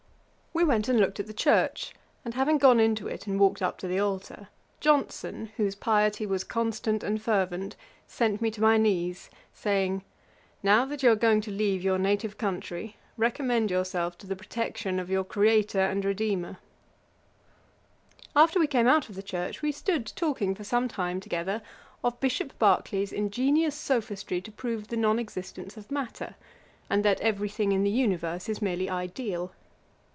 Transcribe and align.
We 0.53 0.65
went 0.65 0.89
and 0.89 0.99
looked 0.99 1.17
at 1.19 1.27
the 1.27 1.33
church, 1.33 1.93
and 2.25 2.33
having 2.33 2.57
gone 2.57 2.77
into 2.79 3.07
it 3.07 3.25
and 3.25 3.39
walked 3.39 3.61
up 3.61 3.77
to 3.79 3.87
the 3.87 3.99
altar, 4.01 4.49
Johnson, 4.81 5.49
whose 5.55 5.75
piety 5.75 6.25
was 6.25 6.43
constant 6.43 7.03
and 7.05 7.21
fervent, 7.21 7.77
sent 8.05 8.41
me 8.41 8.51
to 8.51 8.61
my 8.61 8.75
knees, 8.77 9.29
saying, 9.53 10.03
'Now 10.61 10.83
that 10.85 11.01
you 11.03 11.09
are 11.09 11.15
going 11.15 11.39
to 11.41 11.51
leave 11.51 11.81
your 11.81 11.97
native 11.97 12.37
country, 12.37 12.97
recommend 13.15 13.71
yourself 13.71 14.17
to 14.19 14.27
the 14.27 14.35
protection 14.35 14.99
of 14.99 15.09
your 15.09 15.23
CREATOR 15.23 15.79
and 15.79 16.03
REDEEMER.' 16.03 16.57
[Page 16.59 18.27
472: 18.33 18.33
Boswell 18.33 18.35
embarks 18.35 18.35
for 18.35 18.35
Holland. 18.35 18.35
A.D. 18.35 18.35
1763.] 18.35 18.41
After 18.41 18.59
we 18.59 18.75
came 18.75 18.87
out 18.87 19.09
of 19.09 19.15
the 19.15 19.23
church, 19.23 19.61
we 19.61 19.71
stood 19.71 20.13
talking 20.17 20.53
for 20.53 20.63
some 20.65 20.87
time 20.89 21.19
together 21.21 21.61
of 22.03 22.19
Bishop 22.19 22.59
Berkeley's 22.59 23.13
ingenious 23.13 23.75
sophistry 23.75 24.41
to 24.41 24.51
prove 24.51 24.89
the 24.89 24.97
non 24.97 25.17
existence 25.17 25.77
of 25.77 25.89
matter, 25.89 26.35
and 26.89 27.03
that 27.05 27.21
every 27.21 27.49
thing 27.49 27.71
in 27.71 27.83
the 27.83 27.89
universe 27.89 28.49
is 28.49 28.61
merely 28.61 28.89
ideal. 28.89 29.53